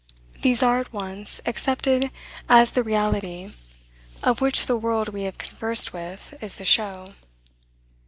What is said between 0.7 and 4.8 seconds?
at once accepted as the reality, of which the